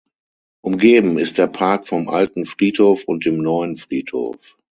Umgeben 0.63 1.19
ist 1.19 1.37
der 1.37 1.45
Park 1.45 1.87
vom 1.87 2.09
Alten 2.09 2.47
Friedhof 2.47 3.03
und 3.03 3.23
dem 3.25 3.37
Neuen 3.37 3.77
Friedhof. 3.77 4.57